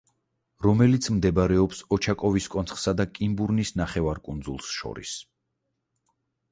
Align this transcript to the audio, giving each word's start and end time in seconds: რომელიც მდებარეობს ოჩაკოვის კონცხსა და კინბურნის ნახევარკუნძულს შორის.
რომელიც 0.65 1.09
მდებარეობს 1.17 1.83
ოჩაკოვის 1.97 2.49
კონცხსა 2.55 2.97
და 3.03 3.07
კინბურნის 3.19 3.75
ნახევარკუნძულს 3.83 4.75
შორის. 4.81 5.17